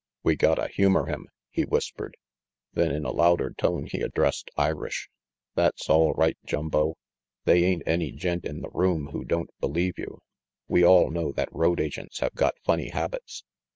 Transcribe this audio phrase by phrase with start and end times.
[0.23, 2.17] "We gotta humor him," he whispered;
[2.73, 5.09] then in a louder tone he addressed Irish.
[5.53, 6.95] "That's all right, Jumbo.
[7.45, 10.23] They ain't any gent in the room who don't believe you.
[10.67, 13.43] We all know that road agents have got funny habits.